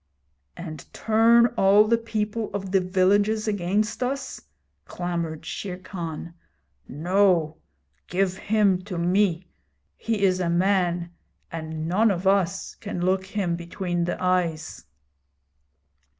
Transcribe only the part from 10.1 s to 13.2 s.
is a man, and none of us can